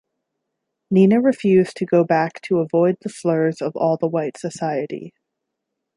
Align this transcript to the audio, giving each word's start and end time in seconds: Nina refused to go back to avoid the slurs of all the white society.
Nina 0.89 1.21
refused 1.21 1.77
to 1.77 1.85
go 1.85 2.03
back 2.03 2.41
to 2.45 2.57
avoid 2.57 2.95
the 3.01 3.09
slurs 3.09 3.61
of 3.61 3.75
all 3.75 3.97
the 3.97 4.07
white 4.07 4.35
society. 4.35 5.13